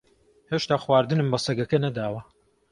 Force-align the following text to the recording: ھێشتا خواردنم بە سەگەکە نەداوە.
ھێشتا 0.51 0.75
خواردنم 0.83 1.27
بە 1.33 1.39
سەگەکە 1.45 1.77
نەداوە. 1.85 2.21